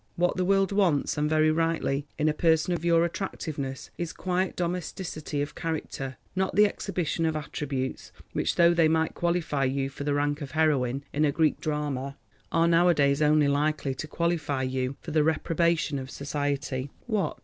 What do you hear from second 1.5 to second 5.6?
rightly, in a person of your attractiveness is quiet domesticity of